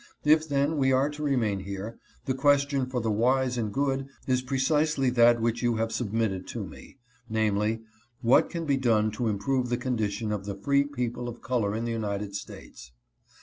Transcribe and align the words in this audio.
If, 0.25 0.49
then, 0.49 0.77
we 0.77 0.91
are 0.91 1.11
to 1.11 1.21
remain 1.21 1.59
here, 1.59 1.99
the 2.25 2.33
question 2.33 2.87
for 2.87 2.99
the 3.01 3.11
wise 3.11 3.55
and 3.55 3.71
good 3.71 4.07
is 4.25 4.41
precisely 4.41 5.11
that 5.11 5.39
which 5.39 5.61
you 5.61 5.75
have 5.75 5.91
submitted 5.91 6.47
to 6.47 6.65
me— 6.65 6.97
namely: 7.39 7.81
What 8.21 8.49
can 8.49 8.65
be 8.65 8.77
done 8.77 9.11
to 9.11 9.27
improve 9.27 9.69
the 9.69 9.77
condition 9.77 10.31
of 10.31 10.45
the 10.45 10.55
free 10.55 10.85
people 10.85 11.29
of 11.29 11.43
color 11.43 11.75
in 11.75 11.85
the 11.85 11.91
United 11.91 12.33
States 12.33 12.93